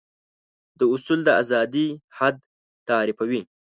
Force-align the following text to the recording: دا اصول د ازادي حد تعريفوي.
دا 0.79 0.85
اصول 0.95 1.19
د 1.25 1.29
ازادي 1.41 1.87
حد 2.17 2.35
تعريفوي. 2.89 3.41